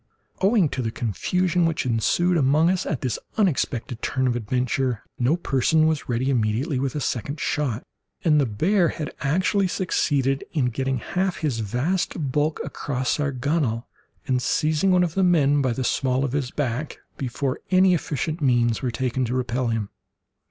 Owing 0.41 0.67
to 0.69 0.81
the 0.81 0.89
confusion 0.89 1.67
which 1.67 1.85
ensued 1.85 2.35
among 2.35 2.71
us 2.71 2.87
at 2.87 3.01
this 3.01 3.19
unexpected 3.37 4.01
turn 4.01 4.25
of 4.25 4.33
the 4.33 4.37
adventure, 4.37 5.03
no 5.19 5.37
person 5.37 5.85
was 5.85 6.09
ready 6.09 6.31
immediately 6.31 6.79
with 6.79 6.95
a 6.95 6.99
second 6.99 7.39
shot, 7.39 7.83
and 8.23 8.41
the 8.41 8.47
bear 8.47 8.87
had 8.87 9.13
actually 9.21 9.67
succeeded 9.67 10.43
in 10.53 10.71
getting 10.73 10.97
half 10.97 11.37
his 11.41 11.59
vast 11.59 12.31
bulk 12.31 12.59
across 12.63 13.19
our 13.19 13.31
gunwale, 13.31 13.87
and 14.25 14.41
seizing 14.41 14.89
one 14.89 15.03
of 15.03 15.13
the 15.13 15.21
men 15.23 15.61
by 15.61 15.71
the 15.71 15.83
small 15.83 16.25
of 16.25 16.31
his 16.31 16.49
back, 16.49 16.97
before 17.15 17.59
any 17.69 17.93
efficient 17.93 18.41
means 18.41 18.81
were 18.81 18.89
taken 18.89 19.23
to 19.25 19.35
repel 19.35 19.67
him. 19.67 19.91